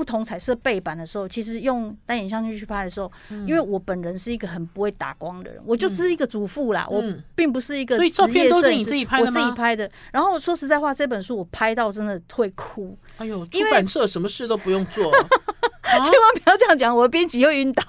[0.00, 3.12] 不同彩色背板的时候，其实用单眼相机去拍的时候，
[3.46, 8.16] 因为我本人是一个很不会打光的人，我就是一个主妇啦，我并不是一个职业摄影师。
[8.16, 9.38] 所以照片都是你自己拍的吗？
[9.38, 9.90] 我自己拍的。
[10.10, 12.96] 然后说实在话，这本书我拍到真的会哭。
[13.18, 15.12] 哎呦，出版社什么事都不用做，
[15.84, 17.82] 千万不要这样讲，我的编辑又晕倒。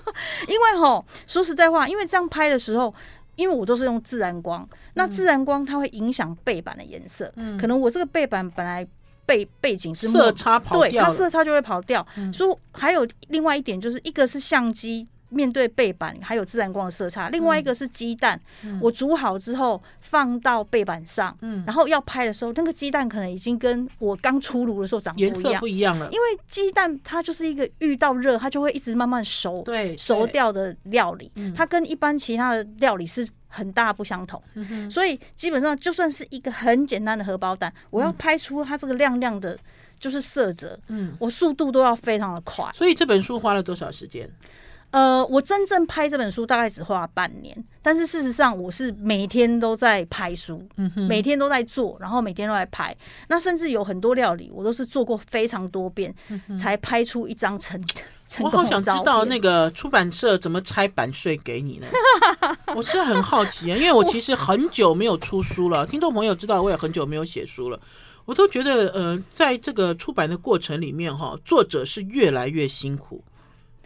[0.48, 2.94] 因为吼，说实在话，因为这样拍的时候，
[3.36, 8.88] 因为我都是用自然光，那自然光它会影响背板的颜色，可能我这个背板本来。
[9.30, 12.04] 背背景是色差跑掉，对，它色差就会跑掉。
[12.16, 26.08] 嗯、所以还有另外一点，就是一个是相机面对背板，还有自然光的色差；另外一个是鸡蛋，嗯、我煮好之后放到背板上，嗯、然后要拍的时候，那个鸡蛋可能已经跟我刚出炉的时候长颜色不一样了。
[26.12, 33.26] 因为鸡蛋它就是一个遇到热，它就会一直慢慢熟，对，熟掉的料理，嗯、它跟一般其他的料理是。
[33.52, 39.58] 很大不相同，嗯、所以基本上就算是一个很简单的荷包蛋，嗯、我要拍出它这个亮亮的，
[39.98, 42.64] 就是色泽，嗯，我速度都要非常的快。
[42.72, 44.30] 所以这本书花了多少时间？
[44.90, 52.96] 呃，我真正拍这本书大概只花了半年，但是事实上我是每天都在拍书，嗯，每天都在做，然后每天都在拍。
[53.28, 57.80] 那甚至有很多料理，我都是做过非常多遍，嗯、才拍出一张成。
[58.40, 61.86] 我好想知道那个出版社怎么拆版税给你呢？
[62.76, 65.84] 我是很好奇啊，因为我其实很久没有出书了。
[65.84, 67.80] 听众朋友知道，我也很久没有写书了。
[68.24, 73.24] 我都觉得，呃，在这个出版的过程里面，哈，作者是越来越辛苦，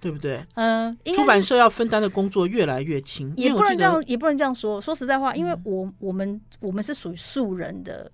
[0.05, 0.45] 对不对？
[0.53, 3.33] 嗯，出版社要分担的工作越来越轻。
[3.39, 4.79] 也不能这样，也不能这样说。
[4.79, 8.13] 说实在话，因为我我们我们是属于素人的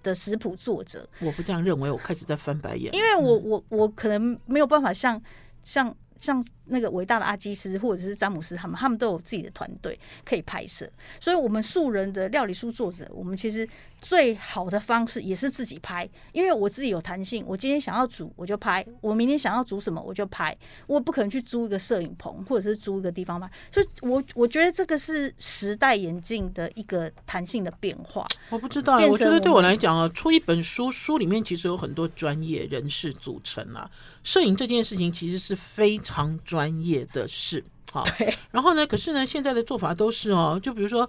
[0.00, 1.90] 的食谱作者，我不这样认为。
[1.90, 5.20] 我开始在翻白眼，因为我我我可能没有办法像。
[5.64, 13.68] 像像那个伟大的阿基斯或者是詹姆斯他们，他们都有自己的团队可以拍摄，所以，我们素人的料理书作者，我们其实
[14.00, 20.56] 最好的方式也是自己拍，因为我自己有弹性，我今天想要煮我就拍，我明天想要煮什么我就拍，
[20.86, 28.26] 我不可能去租一个摄影棚或者是租一个地方拍，所以我我觉得这个是时代演进的一个弹性的变化。
[28.48, 33.90] 我不知道，我觉得对我来讲啊，出一本书，书里面其实有很多专业人士组成啊。
[34.24, 38.34] 摄影这件事情其实是非常专业的事，好，对。
[38.50, 41.08] 然后呢，可是呢，现在的做法都是哦，就比如说，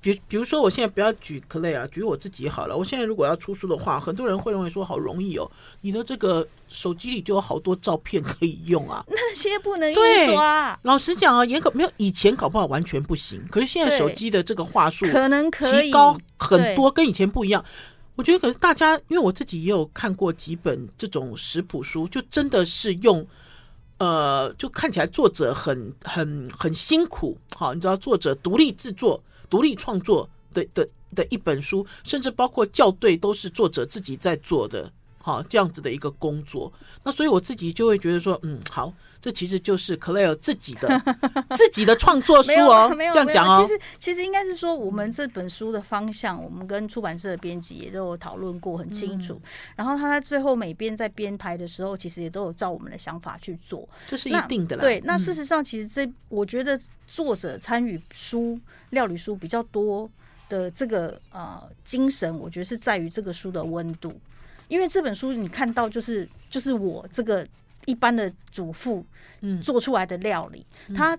[0.00, 2.74] 比比如说，我现在不要举 Claire 啊，举我自己好了。
[2.74, 5.48] 我现在如果要出书的话，很多人会认为说好容易哦，
[5.82, 9.04] 你的这个手机里就有好多照片可以用啊。
[9.08, 10.78] 那些不能印刷。
[10.84, 17.62] 老实讲啊，严格没有以前搞不好完全不行，可是现在手机的这个话术可能可以提高很多，跟以前不一样。
[18.18, 23.24] 我觉得，可是大家，因为我自己也有看过几本这种食谱书，就真的是用，
[23.98, 36.72] 呃，就看起来作者很很很辛苦，好，你知道，作者独立制作、独立创作的的的一本书，甚至包括校对都是作者自己在做的，好，这样子的一个工作。
[37.04, 38.92] 那所以我自己就会觉得说，嗯，好。
[39.20, 40.88] 这其实就是 Claire 自己的
[41.56, 43.66] 自己的创作书哦，这样讲哦。
[43.66, 49.34] 其实其实应该是说，我们这本书的方向，我们跟出版社的编辑也都有讨论过，很清楚。
[49.34, 49.42] 嗯、
[49.74, 54.82] 然后他在最后每边在编排的时候，其实也都有照我们的想法去做，这是一定的啦。
[54.82, 58.56] 对，那事实上，其实这我觉得作者参与书
[58.90, 60.08] 料理书比较多
[60.48, 64.14] 的这个呃精神，我觉得是在于这个书的温度，
[64.68, 67.46] 因为这本书你看到就是就是我这个。
[67.86, 69.02] 一般的主妇，
[69.40, 71.18] 嗯，做出来的料理，嗯、他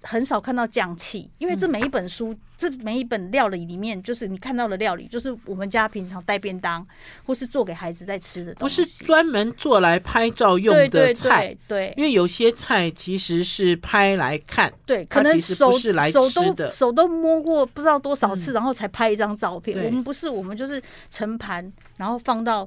[0.00, 6.86] 很少看到酱气，因为这每一本书，嗯、这每一本料理里面，就是你看到的料理，就是我们家平常带便当
[7.26, 16.18] 或是做给孩子在吃的东西，不是专门做来拍照用的菜，对，因为有些菜其实是拍来看，对，可能手是来吃
[16.54, 19.84] 的，手都摸过不知道多少次，嗯、然后才拍一张照片。
[19.84, 22.66] 我们不是，我们就是盛盘，然后放到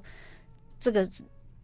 [0.79, 1.07] 这个。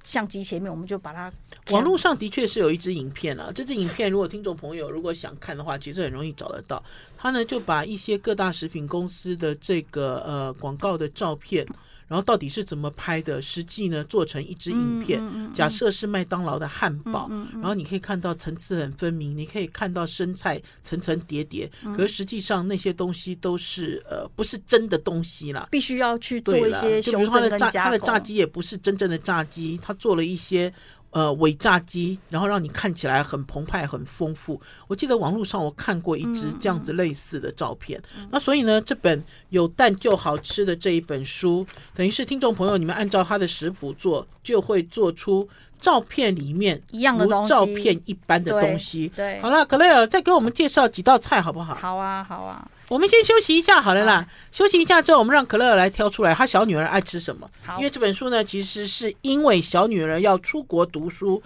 [0.03, 1.33] 相机前面，我们就把它。
[1.71, 6.83] 网络上的确是有一支影片啊，这支影片如果听众朋友如果想看的话，其实很容易找得到。
[7.17, 11.65] 他呢就把一些各大食品公司的这个呃广告的照片。
[12.07, 13.41] 然后到底是怎么拍的？
[13.41, 15.19] 实际呢，做成一支影片。
[15.21, 21.69] 嗯嗯嗯、假设是麦当劳的汉堡，然后你可以看到层次很分明，你可以看到生菜层层叠叠。
[21.83, 30.73] 嗯、可是实际上那些东西都是呃不是真的东西啦，必须要去做一些修正它的炸，它的炸鸡也不是真正的炸鸡，它做了一些。
[31.15, 34.61] 呃伪炸鸡，然后让你看起来很澎湃、很丰富。
[34.85, 38.01] 我记得网络上我看过一只这样子类似的照片。
[38.29, 45.47] 那所以呢，这本有蛋就好吃的这一本书，等于是听众朋友你们按照他的食谱做，就会做出。
[45.81, 49.07] 照片里面一样的东西，照片一般的东西。
[49.09, 51.75] 对，对好了，克莱尔再给我们介绍几道菜好不好？
[51.75, 52.67] 好啊，好啊。
[52.87, 57.49] 我们先休息一下好了啦，啊、休息一下之后，我们让可乐来挑出来，他小女儿爱吃什么。
[57.77, 61.41] 因为这本书呢，其实是因为小女儿要出国读书，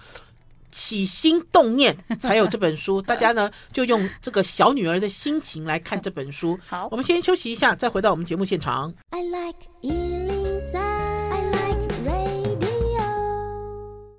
[0.70, 3.00] 起心动念才有这本书。
[3.02, 6.58] 大家呢就用这个小女儿的心情来看这本书。
[6.68, 8.92] 好，我们先休息一下，再回到我们节目现场。
[9.10, 13.00] I like 103, I like radio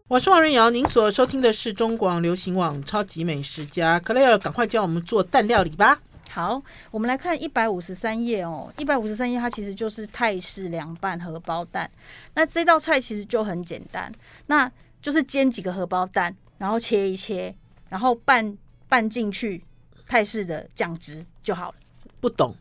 [0.07, 5.99] 我是王瑞瑶，您所收听的是中广流行网超级美食家克莱尔，赶快教我们做蛋料理吧。
[6.31, 11.89] 好，我们来看一百五十三页哦，一百五十三页它其实就是泰式凉拌荷包蛋。
[12.35, 14.09] 那这道菜其实就很简单，
[14.47, 17.53] 那就是煎几个荷包蛋，然后切一切，
[17.89, 19.61] 然后拌拌进去
[20.07, 21.75] 泰式的酱汁就好了。
[22.21, 22.55] 不懂。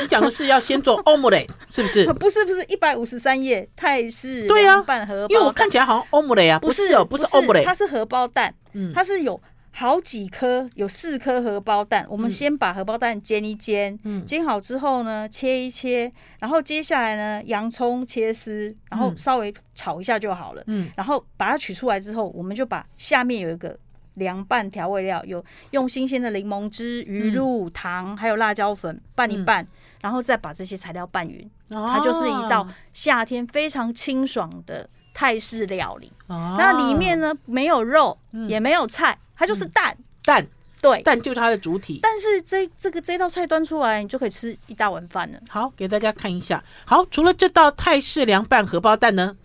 [0.00, 2.04] 你讲的是要先做 omelette 是不是？
[2.14, 9.38] 不是不是，一百五十三页泰式对呀，拌荷包，因为我看起来好像 omelette 啊，不是哦，不是 omelette，它是荷包蛋，嗯它是有
[9.76, 12.06] 好几颗，有四颗荷包蛋。
[12.08, 16.10] 我们先把荷包蛋煎一煎，煎好之后呢，切一切，
[16.40, 20.62] 然后接下来呢，洋葱切丝，然后稍微炒一下就好了。
[20.66, 23.78] 嗯，然后把它取出来之后，我们就把下面有一个。
[24.16, 29.68] 凉拌调味料有用新鲜的柠檬汁、鱼露、糖，还有辣椒粉拌一拌，
[30.00, 36.10] 然后再把这些材料拌匀，它就是一道夏天非常清爽的泰式料理。
[36.28, 38.16] 那里面呢，没有肉，
[38.48, 40.46] 也没有菜，它就是蛋蛋，
[40.80, 42.00] 对，蛋就是它的主体。
[42.02, 45.38] 但是这这个这道菜端出来，你就可以吃一大碗饭了。
[45.48, 46.64] 好，给大家看一下。
[46.84, 49.36] 好，除了这道泰式凉拌荷包蛋呢，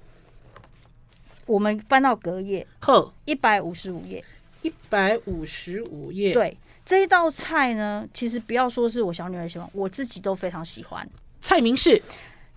[1.46, 4.24] 我们翻到隔页，呵，一百五十五页。
[4.62, 6.34] 一百五十五页。
[6.34, 11.08] 对，这一道菜呢，其实不要说是我小女儿喜欢，我自己都非常喜欢。
[11.42, 12.00] 菜名是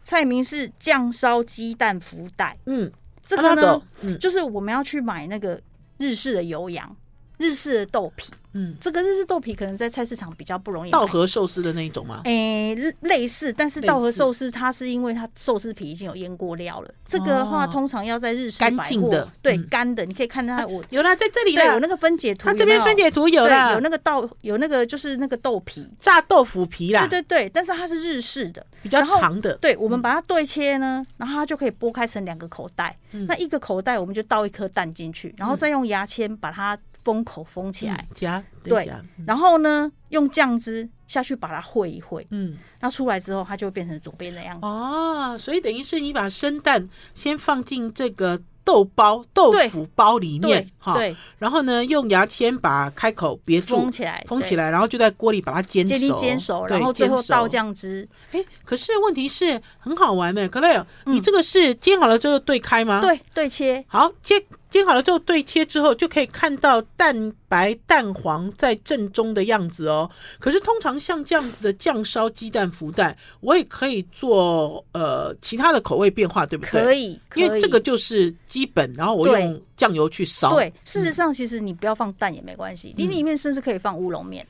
[0.03, 2.57] 菜名是酱烧鸡蛋福袋。
[2.67, 2.93] 嗯，
[3.25, 3.83] 这个呢，
[4.21, 5.59] 就是我们要去买那个
[5.97, 6.95] 日式的油羊，
[7.39, 8.33] 日式的豆皮。
[8.57, 10.91] 嗯，这个日式豆皮可能在菜市场比较不容易。
[10.93, 12.21] 稻荷寿司的那一种吗？
[12.23, 16.89] 诶、欸，类似，但是稻荷寿司它是因为它寿司皮已经有腌过料了。
[17.05, 20.05] 这个的话，通常要在日式干净的，对，干的。
[20.05, 22.45] 你可以看到它，我有啦，在这里对，有那个分解图。
[22.45, 27.09] 它这边分解图有啦，有那个稻，有那个就是那个豆皮，炸豆腐皮啦。
[27.09, 29.57] 对对对，但是它是日式的，比较长的。
[29.57, 32.97] 对，我们把它对切呢，然后它就可以剥开成两个口袋。
[33.27, 36.79] 那一个口袋我们就倒一颗蛋进去，然后再用牙签把它。
[37.05, 38.91] 封口封起来，夹对，
[39.27, 44.67] 然后呢，用酱汁下去把它烩一烩，嗯，那出来之后，它就会变成左边的样子。
[44.67, 58.09] 哦，所以等于是你把生蛋先放进这个豆包、豆腐包里面，哈，对，然后呢，用牙签把开口别住，封起来，封起来，然后就在锅里把它煎熟，煎熟，然后最后倒酱汁。
[58.33, 63.03] 哎，可是问题是很好玩的，可乐，你这个是煎好了之后对开吗？
[63.03, 64.43] 对，对切，好切。
[64.75, 70.11] 煎好了之后对切之后，就可以看到蛋白蛋黄在正中的样子哦。
[70.41, 76.83] 可是通常像这样子的酱烧鸡蛋福袋，我也可以做呃其他的口味变化，对不对？
[76.83, 80.53] 可以，可以，因为这个就是基本，然后我用酱油去烧。
[80.57, 84.45] 对，事实上其实你不要放蛋也没关系，你里面甚至可以放乌龙面。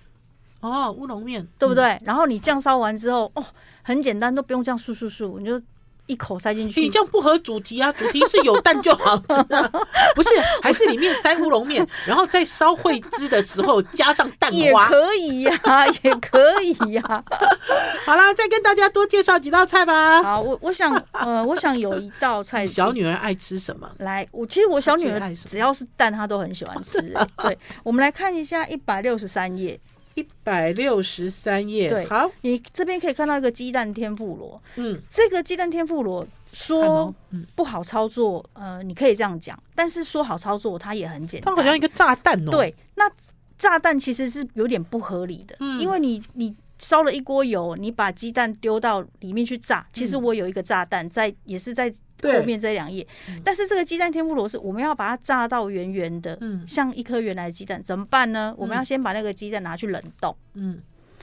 [0.61, 2.01] 哦，乌龙面，对不对？
[2.03, 3.45] 然后你酱烧完之后，哦，
[3.83, 5.61] 很简单，都不用这样簌簌簌，你就。
[6.07, 7.91] 一口塞进去，你这样不合主题啊！
[7.93, 9.25] 主题是有蛋就好吃，
[10.15, 10.31] 不是？
[10.63, 17.25] 还是里面塞乌龙面，然后在烧烩汁的时候加上蛋花，也可以呀、啊，也可以呀、啊。
[18.05, 20.23] 好啦，再跟大家多介绍几道菜吧。
[20.23, 23.91] 好，我我想，呃，我想有一道菜，小女儿爱吃什么？
[23.99, 27.01] 来，我其实我小女儿只要是蛋，她都很喜欢吃。
[27.43, 29.79] 对，我们来看一下一百六十三页。
[30.15, 37.15] 一百六十三页，对，好，你这边可以看到一个鸡蛋天妇罗，嗯，这个鸡蛋天妇罗说
[37.55, 43.11] 不好操作，呃，你可以这样讲，但是说好操作，它也很简单，它好像一个炸弹哦，对，那
[43.59, 46.55] 炸弹其实是有点不合理的，嗯，因为你你。
[46.79, 49.87] 烧了一锅油，你把鸡蛋丢到里面去炸。
[49.93, 53.07] 其实我有一个炸弹在，也是在后面这两页。
[53.45, 58.55] 但是这个鸡蛋天妇罗是我们要把它炸到圆圆的，像一颗原来的鸡蛋，怎么办呢？
[58.59, 60.37] 我们要先把那个鸡蛋拿去冷冻。
[60.55, 60.83] 嗯，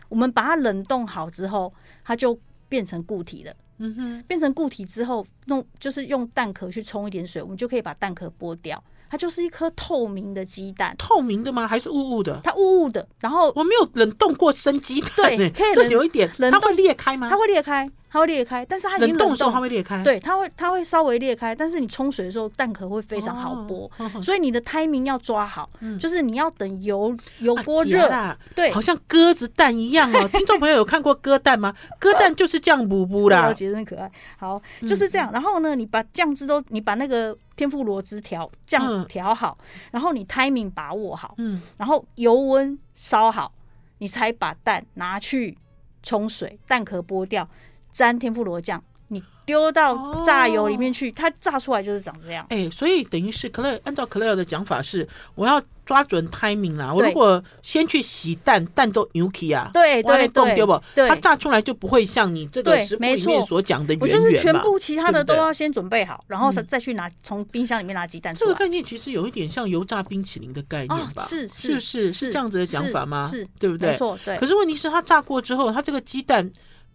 [0.10, 3.54] 我们把它冷冻好之后，它就变成固体了。
[3.84, 8.82] 嗯哼，变成固体之后，弄就是用蛋壳去冲一点水，我们就可以把蛋壳剥掉。
[9.12, 11.68] 它就是一颗透明的鸡蛋，透明的吗？
[11.68, 12.40] 还是雾雾的？
[12.44, 13.06] 它雾雾的。
[13.20, 17.30] 然后我没有冷冻过生鸡蛋，对，可以冷有一点，它会裂开吗？
[17.30, 17.90] 它会裂开。
[18.14, 30.28] 它会裂开，但是它已经冷冻的时候它会裂开，对，它会它会稍微裂开，但是你冲水的时候蛋壳会非常好剥，哦、所以你的 timing 要抓好，嗯、就是你要等油油锅热，啊、对，好像鸽子蛋一样哦。
[30.34, 31.74] 听众朋友有看过鸽蛋吗？
[32.00, 34.12] 鸽蛋就是这样补补啦，觉得很可爱。
[34.38, 35.32] 好，就是这样。
[35.32, 39.56] 然后呢，你把酱汁都，你把那个天妇罗汁调酱调好，
[39.92, 43.54] 然后你 timing 把握好，嗯，然后油温烧好，
[44.00, 45.56] 你才把蛋拿去
[46.02, 47.48] 冲水，蛋壳剥掉，
[47.92, 48.84] 沾天妇罗酱。
[49.12, 52.46] 你丢到炸油里面去，哦、它炸出来就是长这样。
[52.50, 55.06] 哎、欸，所以等于是 Claire 按照 Claire 的讲法是，
[55.36, 56.94] 我要抓准 timing 啦。
[56.94, 60.82] 我如果先去洗蛋，蛋都牛起啊，对对对，对不？
[60.96, 64.24] 它炸出来就不会像你这个食谱里面所讲的圆圆嘛。
[64.24, 68.48] 我就是全部其他的都要先准备好，然后再再去拿从冰箱里面拿鸡蛋出来。
[68.48, 71.26] 这个概念其实有一点像油炸冰淇淋的概念吧？
[71.28, 73.28] 是是是是这样子的讲法吗？
[73.30, 73.92] 是，对不对？
[73.92, 74.38] 没错，对。
[74.38, 76.50] 可是问题是它炸过之后，它这个鸡蛋。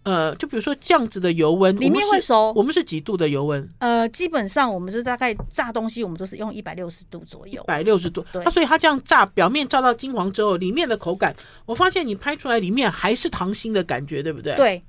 [0.06, 2.52] 呃，就比如说这样子的油温，里面会熟。
[2.54, 3.68] 我们是几度的油温？
[3.80, 7.60] 呃，基本上我们是大概炸东西，我们都是用一百六十度左右。
[7.60, 8.40] 一百六十度，对。
[8.44, 11.34] 那所以它这样炸，表面炸到金黄之后，里面的口感，
[11.64, 14.54] 我发现你拍出来里面还是糖心的感觉，对不对？
[14.54, 14.82] 对。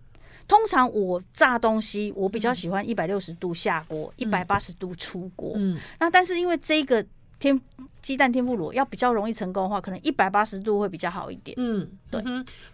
[0.47, 5.53] 通常我炸东西，我比较喜欢一百六十度下锅，一百八十度出锅。
[5.55, 5.80] 嗯。
[5.99, 7.03] 那但是因为这个。
[7.40, 7.60] 天
[8.02, 11.56] 鸡蛋天妇罗要比较容易成功的话，可能一百八十度会比较好一点。
[11.60, 12.24] 嗯，对，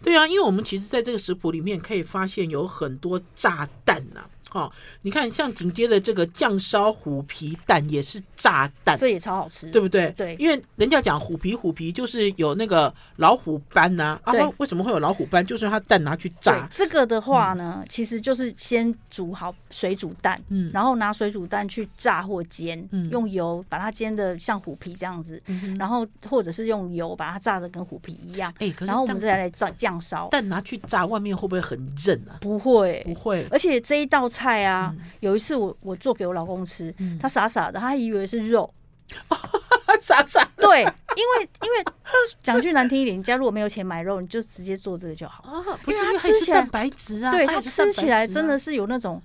[0.02, 4.30] 对啊，因为我们其实在这个食谱里面可以发现有很多炸弹呐、啊。
[4.54, 4.70] 哦，
[5.02, 10.08] 你看，像紧接着这个酱烧虎皮蛋也是炸蛋，这也超好吃，对不对？
[10.16, 14.16] 对，因为人家讲虎皮，虎皮就是有那个老虎斑呐。
[14.22, 15.44] 啊，为什么会有老虎斑？
[15.44, 16.68] 就是它蛋拿去炸。
[16.70, 25.42] 这个的话呢，其实就是先煮好水煮蛋，嗯，然后拿水煮蛋去炸或煎，嗯，用油把它煎的像虎皮这样子，
[25.76, 30.28] 然后或者是用油把它炸的跟虎皮一样，哎，然后我们再来炸酱烧。
[30.28, 32.38] 蛋拿去炸，外面会不会很韧啊？
[32.40, 33.44] 不会，不会。
[33.50, 34.43] 而且这一道菜。
[34.44, 38.70] 菜啊，有一次我我做给我老公吃，他傻傻的，他还以为是肉，
[39.98, 40.46] 傻傻。
[40.56, 41.84] 对，因为因为
[42.42, 45.42] 讲句难听一点，你家如果没有钱买肉，你就直接做这个就好。
[45.82, 49.22] 不是，它吃起来蛋白质啊，对，它吃起来真的是有那种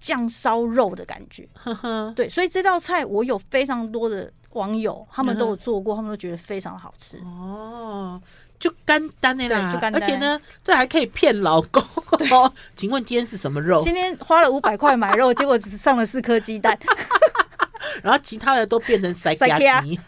[0.00, 1.48] 酱烧肉的感觉。
[2.16, 7.16] 对，所以这道菜我有非常多的网友，他们都有做过，他们都觉得非常好吃。
[7.18, 8.20] 哦。
[8.58, 11.82] 就干单的啦，而且呢，这还可以骗老公。
[12.74, 13.82] 请问今天是什么肉？
[13.82, 16.76] 今天花了五百块买肉， 结果只上了四颗鸡蛋，
[18.02, 19.98] 然后其他的都变成塞加鸡。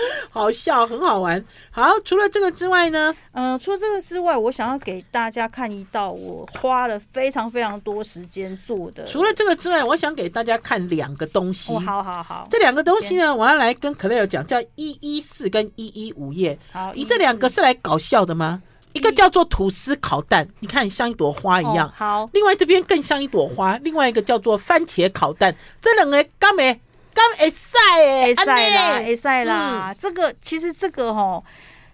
[0.30, 1.44] 好笑，很好玩。
[1.70, 3.14] 好，除了这个之外呢？
[3.32, 9.06] 嗯、呃，除了这个之外，我想要给大家看一道我花了非常非常多时间做的。
[9.06, 11.72] 除了这个之外，我想给大家看两个东西。
[11.72, 16.58] 哦、好好好，这两个东西呢，我要来跟 Claire 讲，叫一一四跟一一五页。
[16.72, 18.62] 好，你这两个是来搞笑的吗？
[18.92, 21.86] 一个叫做吐司烤蛋，你看像一朵花一样。
[21.88, 23.76] 哦、好，另外这边更像一朵花。
[23.78, 26.80] 另外一个叫做番茄烤蛋，这两个刚没。
[27.14, 29.94] 刚会晒诶，会晒啦，会晒啦。
[29.98, 31.44] 这个其实这个吼，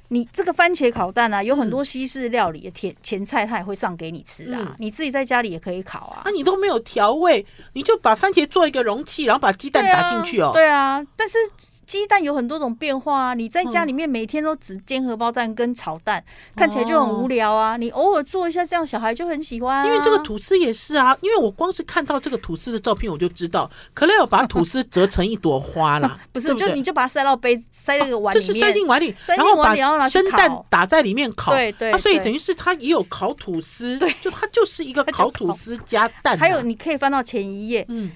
[0.08, 4.74] 你这个番茄烤蛋啊，有很多西式料理的甜前菜，它也会上给你吃啊。
[4.78, 6.22] 你自己在家里也可以烤啊。
[6.24, 10.50] 那你都没有调味，你就把番茄做一个容器，然后把鸡蛋打进去哦。
[10.52, 11.38] 对啊，但是。
[11.86, 13.34] 鸡蛋有很多种变化啊！
[13.34, 16.22] 你在家里面每天都只煎荷包蛋跟炒蛋，
[16.56, 17.76] 看起来就很无聊啊！
[17.76, 19.86] 你偶尔做一下，这样小孩就很喜欢啊。
[19.86, 26.18] 因为这个吐司也是啊，因为我光是看到这个吐司的照片，我就知道可能有把吐司折成一朵花啦。
[26.32, 31.52] 不是，就你就把它塞到杯，塞那个碗里面，就是塞进碗里，然后把生蛋打在里面烤。
[31.52, 36.36] 对对，所以等于是它也有烤吐司，对，就它就是一个烤吐司加蛋。
[36.36, 38.10] 还有你可以翻到前一页，嗯，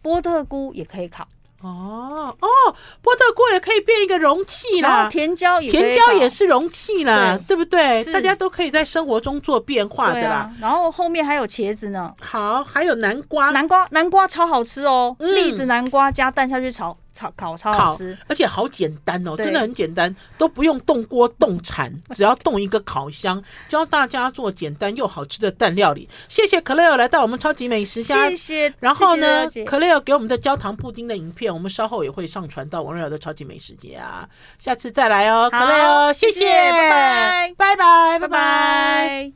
[0.00, 1.26] 波特菇也可以烤。
[1.62, 2.48] 哦哦，
[3.02, 8.04] 波特锅也可以变一个容器啦，甜椒也甜椒也是容器啦，对，对不对？
[8.12, 10.36] 大家都可以在生活中做变化的啦。
[10.36, 16.96] 啊、然后后面还有茄子呢，好，还有南瓜，南瓜南瓜超好吃哦，嗯、栗子南瓜加蛋下去炒。
[17.20, 26.08] 炒烤超好吃，而且好简单哦，真的很简单，都不用动锅动铲，只要 动一个烤箱，教大家做简单又好吃的蛋料理。
[26.28, 28.74] 谢谢 Claire 来到我们超级美食家，谢谢。
[28.80, 34.26] 然后呢，Claire 给我们的焦糖布丁的影片，我们稍后也会上传到王瑞瑶的超级美食家，
[34.58, 39.32] 下次再来哦，Claire，谢谢，拜拜，拜拜，拜拜。